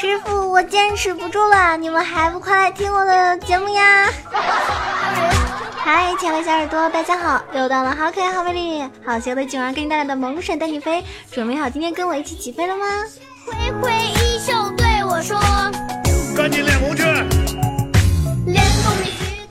[0.00, 4.08] 师傅，我坚持不住了，你们还不快来听我的节目呀！
[5.76, 7.42] 嗨，亲爱的小耳朵，大家好！
[7.52, 12.86] 又到了好可爱、好美丽、好邪的囧儿给你带来的萌神带你飞，准备好今天跟我一起起飞了吗？
[13.44, 15.38] 挥挥衣袖对我说
[16.34, 17.04] ：“赶紧练功去！”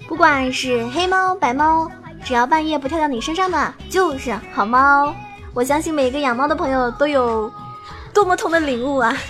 [0.09, 1.87] 不管是黑猫白猫，
[2.25, 5.13] 只要半夜不跳到你身上的就是好猫。
[5.53, 7.51] 我相信每一个养猫的朋友都有
[8.15, 9.15] 多么痛的领悟啊！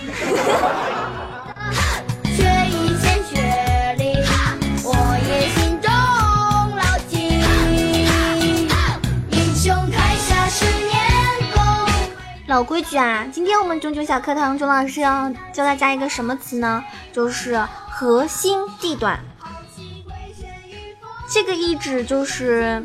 [12.50, 16.82] 老规矩啊，今天我们炯炯小课堂钟老师要教大家一个什么词呢？
[17.12, 19.20] 就是核心地段。
[21.32, 22.84] 这个意指就是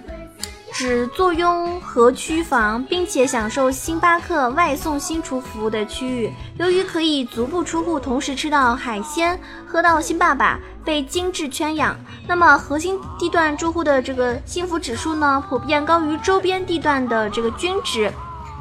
[0.71, 6.31] 指坐拥河区房，并且享受星巴克外送新厨服务的区域。
[6.59, 18.13] 由于可以足不出户，同时吃到海鲜，喝到新爸爸，被精致圈养，那么核心地段住户的这个幸福指数呢，普遍高于周边地段的这个均值。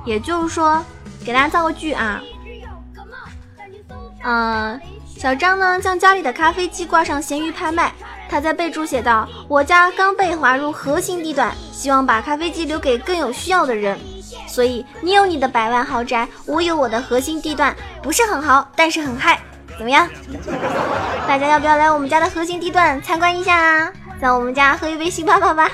[0.04, 0.82] 也就是说。
[1.24, 2.20] 给大家造个句啊，
[4.24, 4.78] 嗯，
[5.16, 7.94] 小张呢将家里的咖啡机挂上闲鱼拍卖，
[8.28, 13.98] 他在备注写道：“我家刚被划入核心地段，希望把咖啡机留给更有需要的人。”
[14.46, 19.40] 所以你有你的百万豪宅，我有我的核心地段，不是很豪，但是很嗨，
[19.78, 20.06] 怎么样？
[21.26, 23.90] 大家要不要来我们家的核心地段参观一下啊？
[24.20, 25.70] 在我们家喝一杯星巴克吧。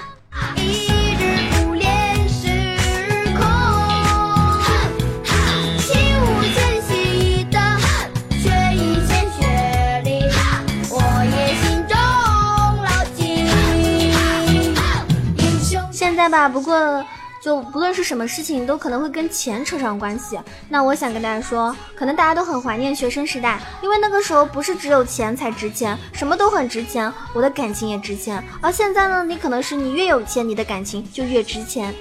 [16.30, 17.04] 吧，不过
[17.42, 20.38] 就不论是什么事情，都可能会跟钱扯上关系。
[20.68, 28.42] 那我想跟大家说，可能大家都很怀念学生时代，因为那个时候不是只有钱才值钱，什么都很值钱，我的感情也值钱。
[28.60, 31.94] 而现在呢，你可能是你越有钱，你的感情就越值钱。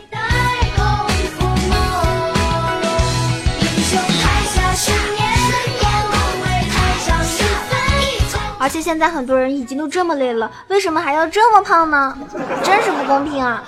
[8.62, 12.16] 而且现在很多人已经都这么累了，为什么还要这么胖呢？
[12.62, 13.64] 真是不公平啊！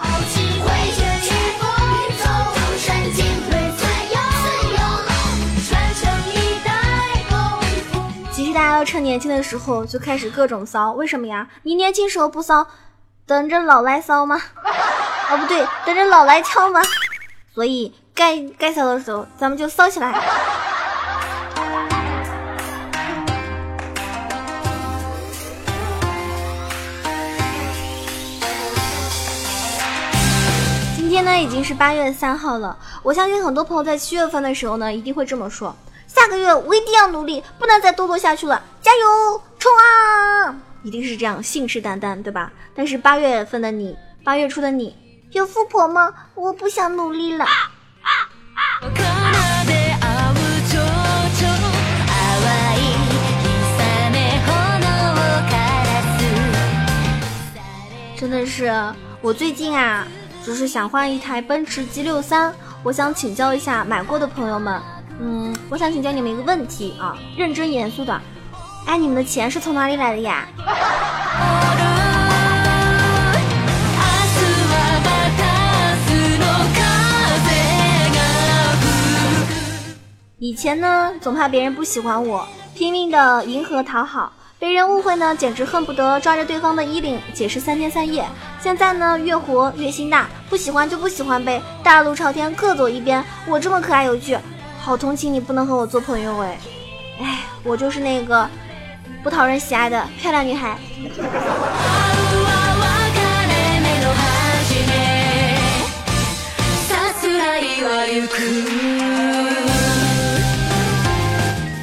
[8.53, 11.47] 大家要趁年轻的时候就开始各种骚，为什么呀？
[11.63, 12.67] 你年轻时候不骚，
[13.25, 14.41] 等着老来骚吗？
[15.31, 16.81] 哦，不对，等着老来敲吗？
[17.53, 20.13] 所以该该骚的时候，咱们就骚起来。
[30.97, 35.75] 今天呢已经是八月三号了，我相信很多朋友在七月份的时候呢一定会这么说：
[36.21, 40.55] 下个月我一定要努力，不能再堕落下去了，加油冲啊！
[40.83, 42.51] 一定是这样信誓旦旦，对吧？
[42.75, 44.95] 但是八月份的你，八月初的你，
[45.31, 46.13] 有富婆吗？
[46.35, 47.47] 我不想努力了。
[58.15, 58.71] 真的是，
[59.23, 60.05] 我最近啊。
[60.43, 64.81] 只是想换一台奔驰 G 六三，我想请教一下买过的朋友们，
[65.23, 68.19] 嗯，我想请教你们一个问题啊，认真严肃的，
[68.87, 70.47] 哎，你们的钱是从哪里来的呀？
[80.39, 84.33] 以前呢，总怕别人不喜欢我，拼命的迎合讨好。
[84.57, 88.25] 被人误会呢，简直恨不得抓着对方的衣领解释三天三夜。
[88.59, 93.23] 现在呢，越活越心大，不喜欢就不喜欢呗，大路朝天各走一边。
[93.47, 94.37] 我这么可爱有趣，
[94.83, 96.57] 好同情你不能和我做朋友哎，
[97.21, 98.49] 哎，我就是那个
[99.23, 100.75] 不讨人喜爱的漂亮女孩。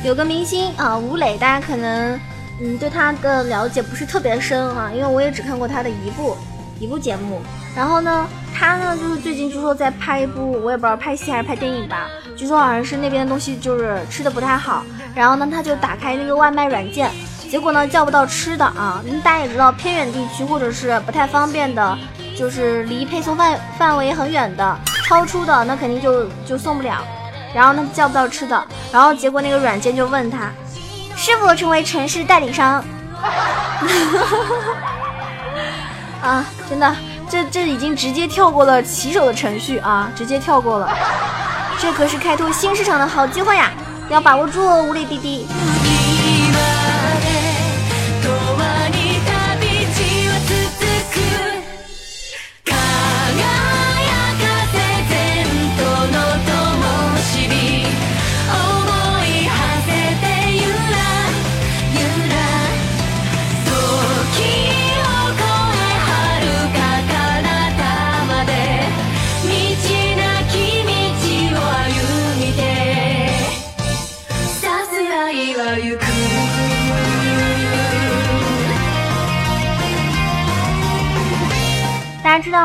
[0.04, 2.18] 有个明星啊，吴磊，大家可能。
[2.60, 6.36] 嗯，对他的了解不是特别深啊，因为我也只看过他的一部
[6.80, 7.40] 一部节目。
[7.76, 12.08] 然后呢，他呢就是最近据说在拍一部，我也不知道拍戏还是拍电影吧。
[12.36, 14.84] 据说好像是那边的东西就是吃的不太好。
[15.14, 17.10] 然后呢，他就打开那个外卖软件，
[17.50, 19.02] 结果呢叫不到吃的啊。
[19.24, 21.98] 大家也知道，偏远地区或者是不太方便的，
[22.36, 27.04] 就是离配送范范围很远的，超出的那肯定就就送不了。
[27.54, 30.50] 然后呢叫不到吃的，然后结果那个软件就问他。
[31.16, 32.84] 是否成为城市代理商？
[36.22, 36.94] 啊，真的，
[37.30, 40.88] 这这已经直接跳过了骑手的程序啊，直接跳过了。
[41.78, 43.70] 这可是开拓新市场的好机会呀，
[44.08, 45.46] 要把握住哦，无理弟弟。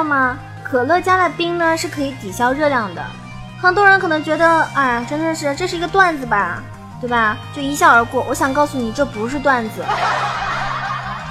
[0.03, 0.37] 道吗？
[0.65, 3.01] 可乐加了冰呢是可以抵消热量的。
[3.61, 6.61] 很多人可能觉得，哎，真的是这是一个段子吧，
[6.99, 7.37] 对吧？
[7.55, 8.25] 就一笑而过。
[8.27, 9.81] 我想告诉你，这不是段子，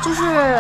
[0.02, 0.58] 就是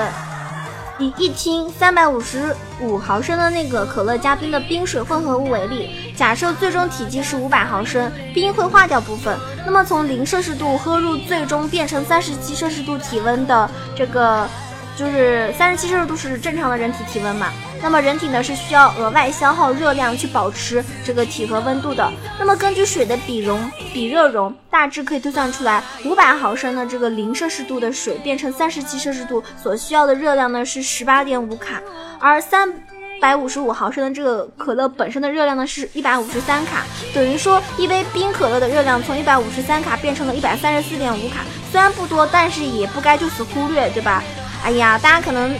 [0.98, 14.46] 以一听三百五十五毫升的那个可乐加冰的冰水混合物为例，假设最终体积是五百毫升，冰会化掉部分，那么从零摄氏度喝入最终变成三十七摄氏度体温的这个。
[14.94, 17.46] 就是三十七摄氏度是正常的人体体温嘛，
[17.82, 22.10] 那么人体呢是需要额外消耗热量去保持这个体和温度的。
[22.38, 31.82] 那么根据水的比容比热容，大致可以推算出来，五百毫升的这个零摄氏度的水变成三十七摄氏度所需要的热量呢是十八点五卡，
[32.20, 32.72] 而三
[33.20, 44.22] 百五十五毫升的这个可乐本身的热量呢是一百五十三卡，等于说一杯冰可乐的热量从一百五十三卡变成了一百三十四点五卡，虽然不多，但是也不该就此忽略，对吧？
[44.64, 45.52] 哎呀，大家可能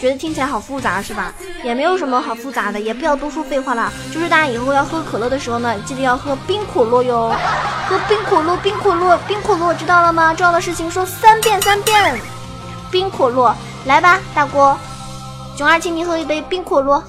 [0.00, 1.34] 觉得听起来好复杂是吧？
[1.64, 3.92] 也没有什么好复杂的，也不要多说废话了。
[4.12, 7.34] 就是大家以后要喝可乐的时候呢，记得要喝冰可乐哟，
[7.88, 10.32] 喝冰可乐，冰可乐，冰可乐，知道了吗？
[10.32, 12.18] 重要的事情说三遍，三遍。
[12.90, 13.52] 冰可乐，
[13.86, 14.78] 来吧，大锅，
[15.56, 17.02] 熊二请你喝一杯冰可乐。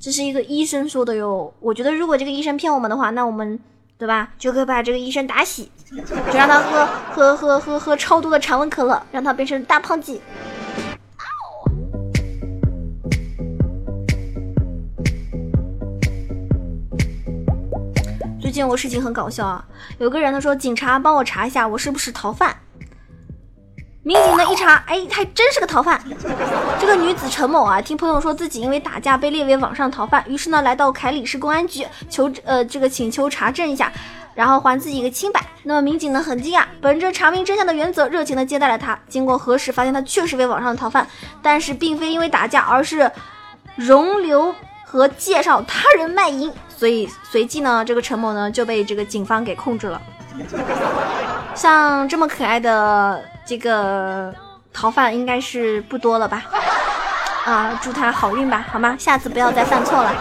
[0.00, 3.60] 这是一个医生说的哟，我觉得如果这个医生骗我们的话，那我们。
[4.00, 4.30] 对吧？
[4.38, 10.22] 就可以把这个医生打醒，就让他喝喝喝喝喝超多的常温可乐，让他变成大胖鸡。
[18.40, 19.62] 最近我事情很搞笑啊，
[19.98, 22.56] 有个人他说警察帮我查一下我是不是逃犯。
[24.02, 26.00] 民警呢一查，哎，还真是个逃犯。
[26.80, 33.92] 这个女子陈某啊，听朋友说自己因为打架被列为网上逃犯，于是呢来到凯里市公安局求呃这个请求查证一下，
[34.34, 35.44] 然后还自己一个清白。
[35.64, 38.98] 那么民警呢很惊讶，本着查明真相的原则，热情的接待了他。
[39.06, 41.06] 经过核实，发现他确实为网上逃犯，
[41.42, 43.10] 但是并非因为打架，而是
[43.76, 44.54] 容留
[44.86, 46.50] 和介绍他人卖淫。
[46.74, 50.00] 所以随即呢，这个陈某呢就被这个警方给控制了。
[51.54, 53.22] 像这么可爱的。
[53.50, 54.32] 这个
[54.72, 56.44] 逃犯应该是不多了吧？
[57.44, 58.94] 啊，祝他好运吧，好吗？
[58.96, 60.14] 下次不要再犯错了。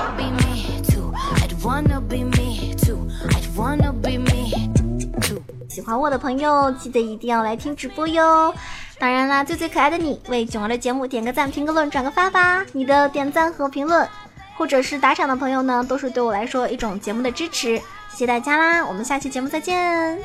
[5.70, 8.52] 喜欢我的朋友，记得一定要来听直播哟。
[8.98, 12.66] 当然啦，最最可爱的你，为囧儿的节目点个赞、评个论、转个发吧。
[12.74, 14.10] 你的点赞和评论，
[14.58, 17.78] 或者是打赏的朋友呢，都是对我来说一种节目的支持。
[17.78, 20.18] 谢谢大家啦，我们下期节目再见。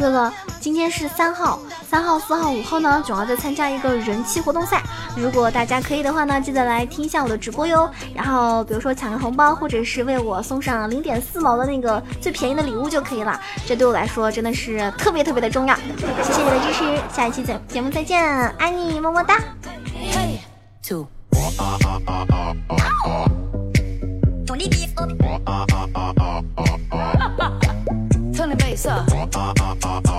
[0.00, 4.82] 对了，今天是三号，三号、四号、五号呢，囧儿在参加一个人气活动赛。
[5.14, 7.86] 如果大家可以的话呢，记得来听一下我的直播哟。
[8.14, 13.38] 然后比如说抢个红包，或者是为我送上零点四毛的那个最便宜的礼物就可以了。
[13.66, 15.76] 这对我来说真的是特别特别的重要。
[16.22, 19.38] 谢谢你的支持，下一期节节目再见，爱你么么哒。
[28.82, 30.09] Producer.